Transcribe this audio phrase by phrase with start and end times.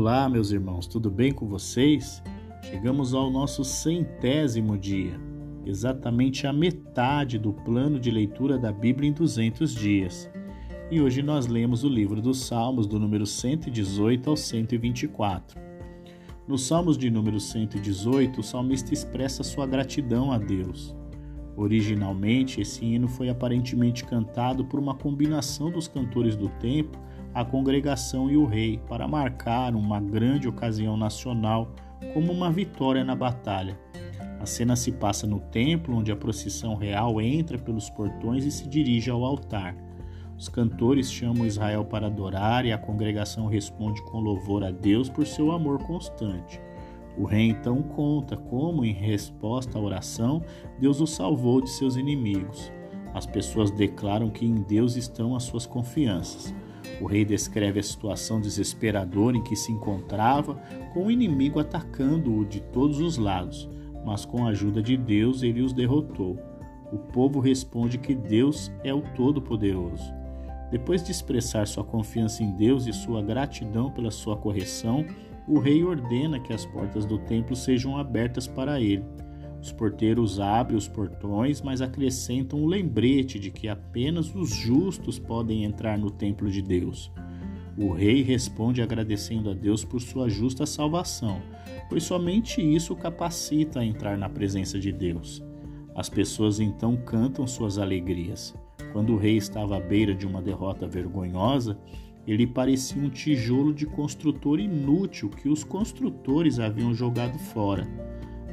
[0.00, 2.22] Olá, meus irmãos, tudo bem com vocês?
[2.62, 5.20] Chegamos ao nosso centésimo dia,
[5.66, 10.30] exatamente a metade do plano de leitura da Bíblia em 200 dias.
[10.88, 15.60] E hoje nós lemos o livro dos Salmos, do número 118 ao 124.
[16.46, 20.94] Nos Salmos de número 118, o salmista expressa sua gratidão a Deus.
[21.56, 26.96] Originalmente, esse hino foi aparentemente cantado por uma combinação dos cantores do tempo
[27.34, 31.70] a congregação e o rei para marcar uma grande ocasião nacional
[32.14, 33.78] como uma vitória na batalha.
[34.40, 38.68] A cena se passa no templo, onde a procissão real entra pelos portões e se
[38.68, 39.74] dirige ao altar.
[40.38, 45.26] Os cantores chamam Israel para adorar e a congregação responde com louvor a Deus por
[45.26, 46.60] seu amor constante.
[47.18, 50.40] O rei então conta como, em resposta à oração,
[50.78, 52.72] Deus o salvou de seus inimigos.
[53.12, 56.54] As pessoas declaram que em Deus estão as suas confianças.
[57.00, 60.54] O rei descreve a situação desesperadora em que se encontrava,
[60.92, 63.68] com o inimigo atacando-o de todos os lados,
[64.04, 66.38] mas com a ajuda de Deus ele os derrotou.
[66.92, 70.12] O povo responde que Deus é o Todo-Poderoso.
[70.70, 75.04] Depois de expressar sua confiança em Deus e sua gratidão pela sua correção,
[75.46, 79.04] o rei ordena que as portas do templo sejam abertas para ele.
[79.60, 85.18] Os porteiros abrem os portões, mas acrescentam o um lembrete de que apenas os justos
[85.18, 87.10] podem entrar no templo de Deus.
[87.76, 91.40] O rei responde agradecendo a Deus por sua justa salvação,
[91.88, 95.42] pois somente isso o capacita a entrar na presença de Deus.
[95.94, 98.54] As pessoas então cantam suas alegrias.
[98.92, 101.78] Quando o rei estava à beira de uma derrota vergonhosa,
[102.26, 107.88] ele parecia um tijolo de construtor inútil que os construtores haviam jogado fora.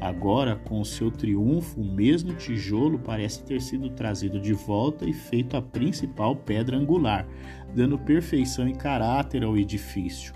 [0.06, 5.58] Agora, com seu triunfo, o mesmo tijolo parece ter sido trazido de volta e feito
[5.58, 7.28] a principal pedra angular,
[7.74, 10.32] dando perfeição e caráter ao edifício.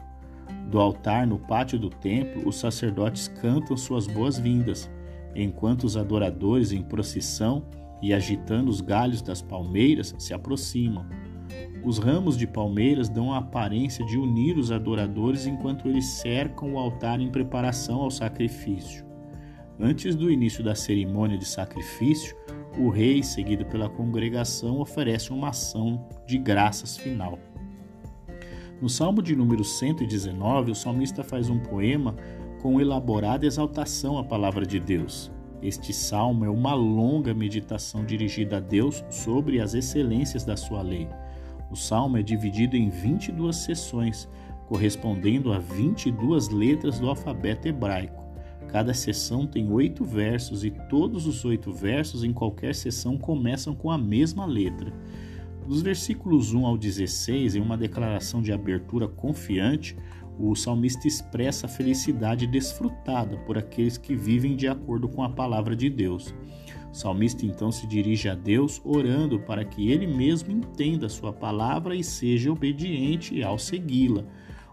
[0.72, 4.90] Do altar no pátio do templo, os sacerdotes cantam suas boas-vindas,
[5.36, 7.64] enquanto os adoradores em procissão
[8.02, 11.06] e agitando os galhos das palmeiras se aproximam.
[11.84, 16.80] Os ramos de palmeiras dão a aparência de unir os adoradores enquanto eles cercam o
[16.80, 19.09] altar em preparação ao sacrifício.
[19.82, 22.36] Antes do início da cerimônia de sacrifício,
[22.78, 27.40] o rei, seguido pela congregação, oferece uma ação de graças final.
[28.82, 32.14] No Salmo de número 119, o salmista faz um poema
[32.62, 35.32] com elaborada exaltação à palavra de Deus.
[35.62, 41.08] Este salmo é uma longa meditação dirigida a Deus sobre as excelências da sua lei.
[41.72, 44.28] O salmo é dividido em 22 seções,
[44.68, 48.29] correspondendo a 22 letras do alfabeto hebraico.
[48.72, 53.90] Cada sessão tem oito versos e todos os oito versos em qualquer sessão começam com
[53.90, 54.94] a mesma letra.
[55.68, 59.96] Dos versículos 1 ao 16, em uma declaração de abertura confiante,
[60.38, 65.76] o salmista expressa a felicidade desfrutada por aqueles que vivem de acordo com a palavra
[65.76, 66.34] de Deus.
[66.92, 71.34] O salmista então se dirige a Deus orando para que ele mesmo entenda a sua
[71.34, 74.26] palavra e seja obediente ao segui-la.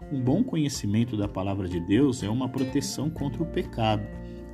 [0.09, 4.07] Um bom conhecimento da palavra de Deus é uma proteção contra o pecado.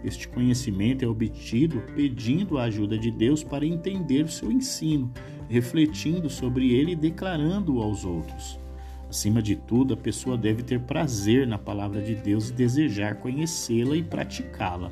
[0.03, 5.11] Este conhecimento é obtido pedindo a ajuda de Deus para entender o seu ensino,
[5.47, 8.59] refletindo sobre ele e declarando-o aos outros.
[9.07, 13.95] Acima de tudo, a pessoa deve ter prazer na palavra de Deus e desejar conhecê-la
[13.95, 14.91] e praticá-la.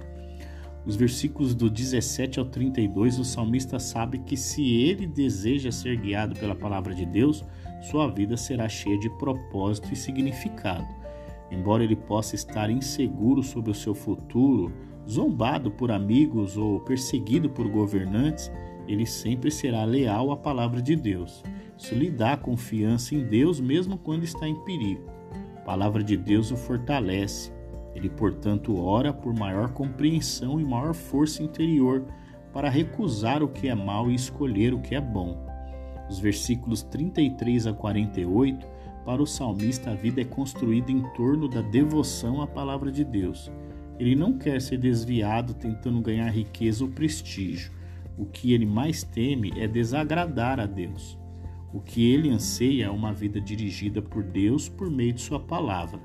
[0.86, 6.36] Os versículos do 17 ao 32, o salmista sabe que se ele deseja ser guiado
[6.40, 7.44] pela palavra de Deus,
[7.82, 10.88] sua vida será cheia de propósito e significado.
[11.52, 14.72] Embora ele possa estar inseguro sobre o seu futuro,
[15.08, 18.52] zombado por amigos ou perseguido por governantes,
[18.88, 21.44] ele sempre será leal à palavra de Deus.
[21.78, 25.04] Isso lhe dá confiança em Deus mesmo quando está em perigo.
[25.58, 27.52] A palavra de Deus o fortalece.
[27.96, 32.06] Ele, portanto, ora por maior compreensão e maior força interior
[32.54, 35.46] para recusar o que é mal e escolher o que é bom.
[36.10, 38.68] Os versículos 33 a 48,
[39.06, 43.52] para o salmista, a vida é construída em torno da devoção à palavra de Deus.
[43.98, 47.72] Ele não quer ser desviado tentando ganhar riqueza ou prestígio.
[48.18, 51.18] O que ele mais teme é desagradar a Deus.
[51.74, 56.00] O que ele anseia é uma vida dirigida por Deus por meio de Sua palavra.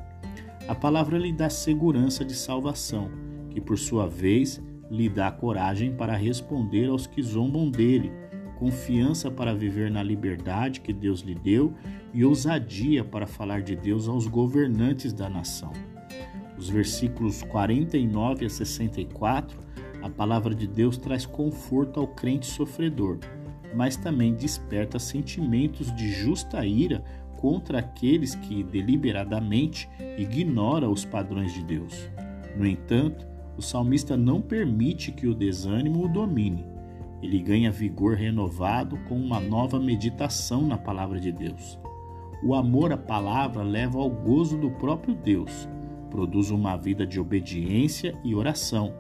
[0.69, 3.11] A palavra lhe dá segurança de salvação,
[3.51, 8.13] que por sua vez lhe dá coragem para responder aos que zombam dele
[8.57, 11.73] confiança para viver na liberdade que Deus lhe deu
[12.13, 15.73] e ousadia para falar de Deus aos governantes da nação.
[16.59, 19.59] Os versículos 49 a 64,
[20.03, 23.19] a palavra de Deus traz conforto ao crente sofredor,
[23.75, 27.05] mas também desperta sentimentos de justa ira
[27.37, 29.89] contra aqueles que deliberadamente
[30.19, 32.11] ignoram os padrões de Deus.
[32.57, 36.67] No entanto, o salmista não permite que o desânimo o domine.
[37.23, 41.79] Ele ganha vigor renovado com uma nova meditação na palavra de Deus.
[42.43, 45.67] O amor à palavra leva ao gozo do próprio Deus,
[46.11, 48.93] produz uma vida de obediência e oração,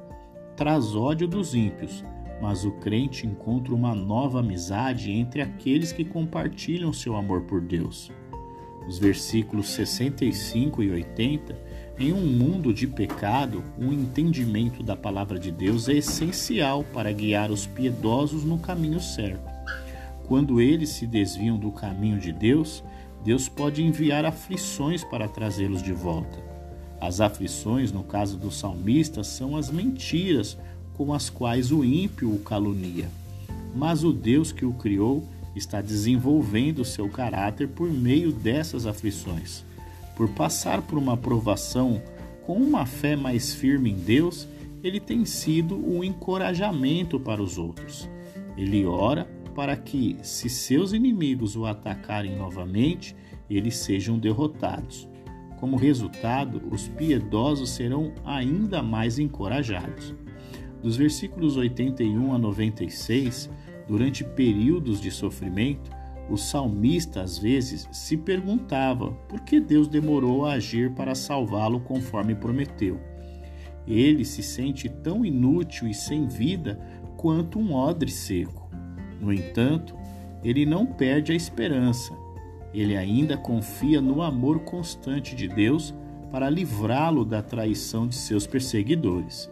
[0.56, 2.02] traz ódio dos ímpios,
[2.40, 8.10] mas o crente encontra uma nova amizade entre aqueles que compartilham seu amor por Deus.
[8.86, 11.56] Os versículos 65 e 80
[11.98, 17.50] em um mundo de pecado, o entendimento da palavra de Deus é essencial para guiar
[17.50, 19.50] os piedosos no caminho certo.
[20.26, 22.84] Quando eles se desviam do caminho de Deus,
[23.24, 26.38] Deus pode enviar aflições para trazê-los de volta.
[27.00, 30.58] As aflições, no caso do salmista, são as mentiras
[30.94, 33.08] com as quais o ímpio o calunia.
[33.74, 35.24] Mas o Deus que o criou
[35.56, 39.64] está desenvolvendo seu caráter por meio dessas aflições
[40.16, 42.02] por passar por uma provação
[42.44, 44.48] com uma fé mais firme em Deus,
[44.82, 48.08] ele tem sido um encorajamento para os outros.
[48.56, 53.14] Ele ora para que, se seus inimigos o atacarem novamente,
[53.48, 55.08] eles sejam derrotados.
[55.60, 60.14] Como resultado, os piedosos serão ainda mais encorajados.
[60.82, 63.50] Dos versículos 81 a 96,
[63.86, 65.90] durante períodos de sofrimento,
[66.28, 72.34] o salmista às vezes se perguntava por que Deus demorou a agir para salvá-lo conforme
[72.34, 73.00] prometeu.
[73.86, 76.80] Ele se sente tão inútil e sem vida
[77.16, 78.68] quanto um odre seco.
[79.20, 79.96] No entanto,
[80.42, 82.12] ele não perde a esperança.
[82.74, 85.94] Ele ainda confia no amor constante de Deus
[86.30, 89.50] para livrá-lo da traição de seus perseguidores.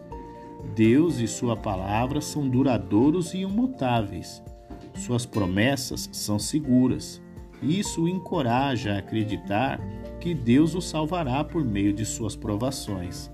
[0.73, 4.41] Deus e Sua palavra são duradouros e imutáveis
[4.95, 7.21] suas promessas são seguras.
[7.61, 9.79] Isso o encoraja a acreditar
[10.19, 13.29] que Deus o salvará por meio de suas provações.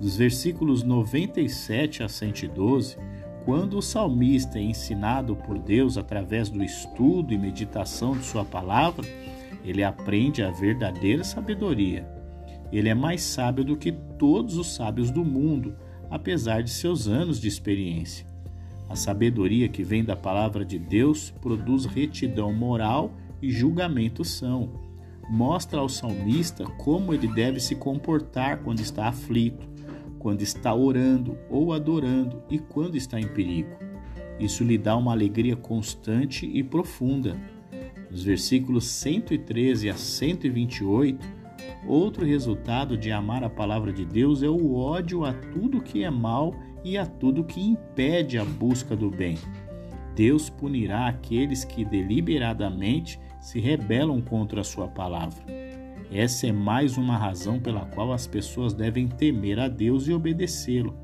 [0.00, 2.96] Dos versículos 97 a 112,
[3.44, 9.06] quando o salmista é ensinado por Deus através do estudo e meditação de sua palavra,
[9.64, 12.08] ele aprende a verdadeira sabedoria.
[12.70, 15.74] Ele é mais sábio do que todos os sábios do mundo,
[16.10, 18.26] apesar de seus anos de experiência.
[18.88, 23.12] A sabedoria que vem da palavra de Deus produz retidão moral
[23.42, 24.70] e julgamento são.
[25.28, 29.68] Mostra ao salmista como ele deve se comportar quando está aflito,
[30.18, 33.76] quando está orando ou adorando e quando está em perigo.
[34.40, 37.36] Isso lhe dá uma alegria constante e profunda.
[38.10, 41.37] Nos versículos 113 a 128,
[41.86, 46.10] outro resultado de amar a palavra de Deus é o ódio a tudo que é
[46.10, 46.54] mal
[46.84, 49.36] e a tudo que impede a busca do bem.
[50.14, 55.44] Deus punirá aqueles que deliberadamente se rebelam contra a sua palavra.
[56.10, 60.96] Essa é mais uma razão pela qual as pessoas devem temer a Deus e obedecê-lo.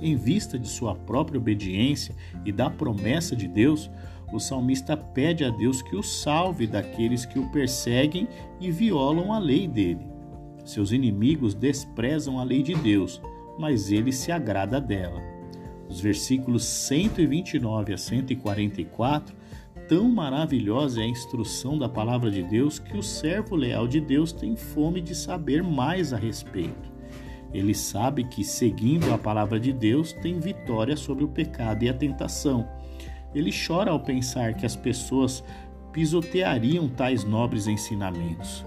[0.00, 2.14] Em vista de sua própria obediência
[2.44, 3.90] e da promessa de Deus,
[4.36, 8.28] o salmista pede a Deus que o salve daqueles que o perseguem
[8.60, 10.06] e violam a lei dele.
[10.64, 13.20] Seus inimigos desprezam a lei de Deus
[13.58, 15.22] mas ele se agrada dela.
[15.88, 19.34] Os versículos 129 a 144,
[19.88, 24.32] tão maravilhosa é a instrução da palavra de Deus que o servo leal de Deus
[24.32, 26.92] tem fome de saber mais a respeito.
[27.52, 31.94] Ele sabe que, seguindo a palavra de Deus, tem vitória sobre o pecado e a
[31.94, 32.68] tentação.
[33.34, 35.42] Ele chora ao pensar que as pessoas
[35.92, 38.64] pisoteariam tais nobres ensinamentos.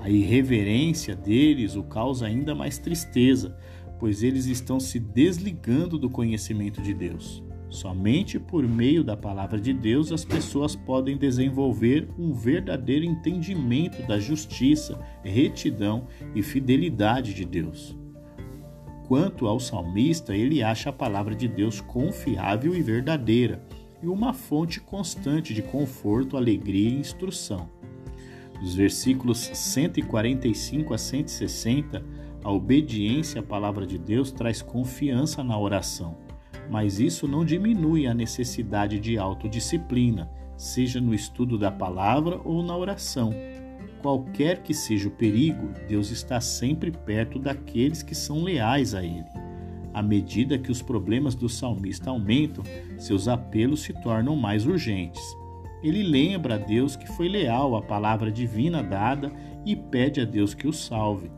[0.00, 3.56] A irreverência deles o causa ainda mais tristeza,
[3.98, 7.42] pois eles estão se desligando do conhecimento de Deus.
[7.68, 14.18] Somente por meio da palavra de Deus as pessoas podem desenvolver um verdadeiro entendimento da
[14.18, 17.96] justiça, retidão e fidelidade de Deus.
[19.06, 23.67] Quanto ao salmista, ele acha a palavra de Deus confiável e verdadeira
[24.02, 27.68] e uma fonte constante de conforto, alegria e instrução.
[28.60, 32.04] Dos versículos 145 a 160,
[32.42, 36.16] a obediência à palavra de Deus traz confiança na oração,
[36.70, 42.76] mas isso não diminui a necessidade de autodisciplina, seja no estudo da palavra ou na
[42.76, 43.32] oração.
[44.02, 49.47] Qualquer que seja o perigo, Deus está sempre perto daqueles que são leais a Ele.
[49.92, 52.64] À medida que os problemas do salmista aumentam,
[52.98, 55.22] seus apelos se tornam mais urgentes.
[55.82, 59.32] Ele lembra a Deus que foi leal à palavra divina dada
[59.64, 61.30] e pede a Deus que o salve.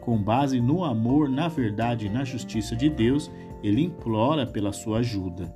[0.00, 3.30] Com base no amor, na verdade e na justiça de Deus,
[3.62, 5.52] ele implora pela sua ajuda.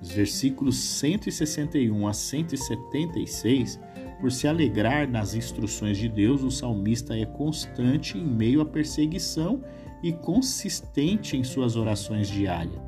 [0.00, 3.80] Os versículos 161 a 176
[4.20, 9.62] Por se alegrar nas instruções de Deus, o salmista é constante em meio à perseguição
[10.04, 12.78] e consistente em suas orações diárias.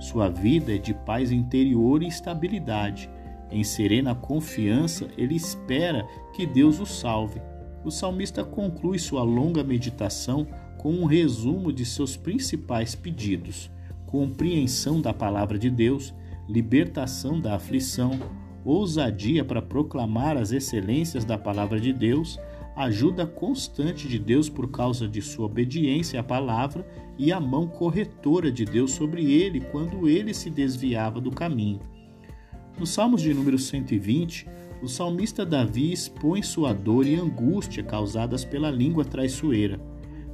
[0.00, 3.08] Sua vida é de paz interior e estabilidade.
[3.52, 6.04] Em serena confiança, ele espera
[6.34, 7.40] que Deus o salve.
[7.84, 10.44] O salmista conclui sua longa meditação
[10.76, 13.70] com um resumo de seus principais pedidos:
[14.04, 16.12] compreensão da palavra de Deus,
[16.48, 18.18] libertação da aflição,
[18.64, 22.40] ousadia para proclamar as excelências da palavra de Deus,
[22.76, 26.86] ajuda constante de Deus por causa de sua obediência à palavra
[27.18, 31.80] e a mão corretora de Deus sobre ele quando ele se desviava do caminho.
[32.78, 34.46] Nos Salmos de número 120,
[34.82, 39.80] o salmista Davi expõe sua dor e angústia causadas pela língua traiçoeira.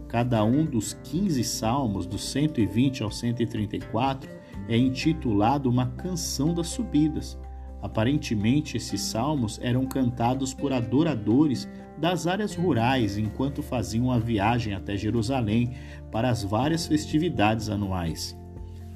[0.09, 4.29] Cada um dos 15 salmos, do 120 ao 134,
[4.69, 7.39] é intitulado uma canção das subidas.
[7.83, 14.97] Aparentemente, esses salmos eram cantados por adoradores das áreas rurais enquanto faziam a viagem até
[14.97, 15.73] Jerusalém
[16.11, 18.39] para as várias festividades anuais.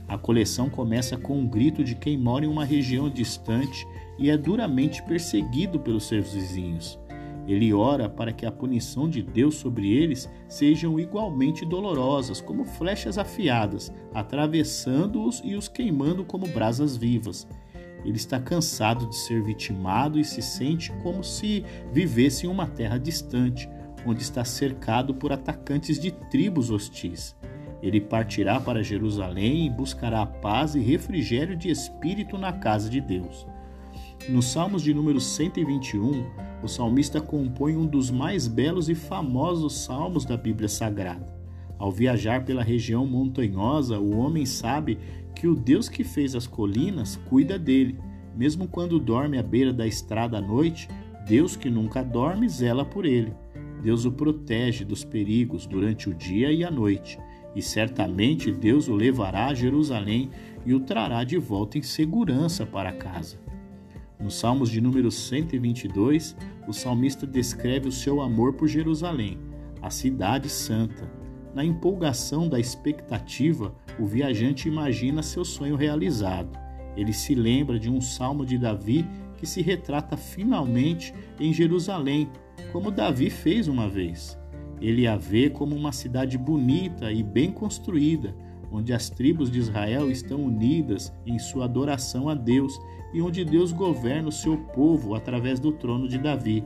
[0.09, 3.85] A coleção começa com um grito de quem mora em uma região distante
[4.17, 6.97] e é duramente perseguido pelos seus vizinhos.
[7.47, 13.19] Ele ora para que a punição de Deus sobre eles sejam igualmente dolorosas, como flechas
[13.19, 17.47] afiadas, atravessando-os e os queimando como brasas vivas.
[18.05, 22.99] Ele está cansado de ser vitimado e se sente como se vivesse em uma terra
[22.99, 23.69] distante,
[24.07, 27.37] onde está cercado por atacantes de tribos hostis.
[27.83, 33.47] Ele partirá para Jerusalém e buscará paz e refrigério de espírito na casa de Deus.
[34.29, 36.25] Nos Salmos de número 121,
[36.63, 41.37] o salmista compõe um dos mais belos e famosos salmos da Bíblia Sagrada.
[41.79, 44.99] Ao viajar pela região montanhosa, o homem sabe
[45.37, 47.99] que o Deus que fez as colinas cuida dele.
[48.35, 50.89] Mesmo quando dorme à beira da estrada à noite,
[51.29, 53.33] Deus que nunca dorme zela por ele.
[53.83, 57.19] Deus o protege dos perigos durante o dia e a noite,
[57.55, 60.31] e certamente Deus o levará a Jerusalém
[60.65, 63.39] e o trará de volta em segurança para casa.
[64.19, 66.35] Nos Salmos de número 122,
[66.67, 69.39] o salmista descreve o seu amor por Jerusalém,
[69.83, 71.26] a cidade santa.
[71.57, 76.51] Na empolgação da expectativa, o viajante imagina seu sonho realizado.
[76.95, 79.09] Ele se lembra de um salmo de Davi
[79.39, 82.29] que se retrata finalmente em Jerusalém,
[82.73, 84.39] como Davi fez uma vez.
[84.83, 88.37] Ele a vê como uma cidade bonita e bem construída,
[88.71, 92.79] onde as tribos de Israel estão unidas em sua adoração a Deus
[93.15, 96.63] e onde Deus governa o seu povo através do trono de Davi.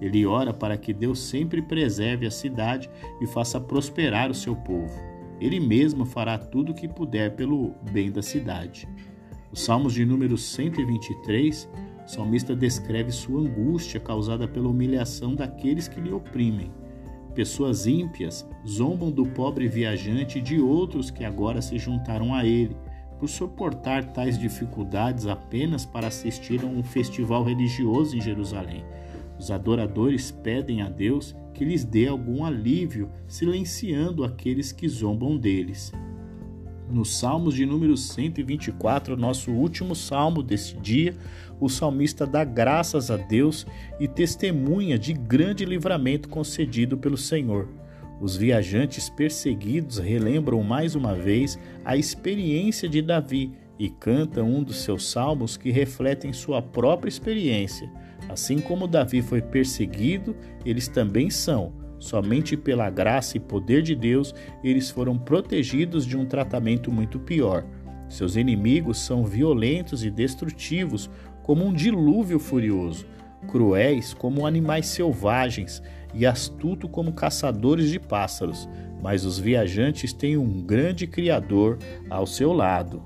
[0.00, 4.94] Ele ora para que Deus sempre preserve a cidade e faça prosperar o seu povo.
[5.40, 8.88] Ele mesmo fará tudo o que puder pelo bem da cidade.
[9.52, 11.68] Os Salmos de número 123,
[12.06, 16.72] o salmista descreve sua angústia causada pela humilhação daqueles que lhe oprimem.
[17.34, 22.76] Pessoas ímpias zombam do pobre viajante e de outros que agora se juntaram a ele,
[23.18, 28.84] por suportar tais dificuldades apenas para assistir a um festival religioso em Jerusalém.
[29.44, 35.92] Os adoradores pedem a Deus que lhes dê algum alívio, silenciando aqueles que zombam deles.
[36.90, 41.14] Nos Salmos de número 124, nosso último salmo deste dia,
[41.60, 43.66] o salmista dá graças a Deus
[44.00, 47.68] e testemunha de grande livramento concedido pelo Senhor.
[48.22, 54.78] Os viajantes perseguidos relembram mais uma vez a experiência de Davi e cantam um dos
[54.78, 57.90] seus salmos que refletem sua própria experiência.
[58.28, 61.72] Assim como Davi foi perseguido, eles também são.
[61.98, 67.64] Somente pela graça e poder de Deus eles foram protegidos de um tratamento muito pior.
[68.08, 71.10] Seus inimigos são violentos e destrutivos,
[71.42, 73.06] como um dilúvio furioso,
[73.48, 78.68] cruéis como animais selvagens e astuto como caçadores de pássaros,
[79.02, 81.78] mas os viajantes têm um grande Criador
[82.08, 83.02] ao seu lado.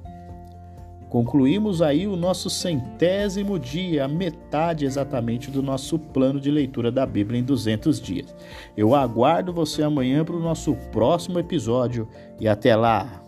[1.08, 7.06] Concluímos aí o nosso centésimo dia, a metade exatamente do nosso plano de leitura da
[7.06, 8.34] Bíblia em 200 dias.
[8.76, 13.22] Eu aguardo você amanhã para o nosso próximo episódio e até lá!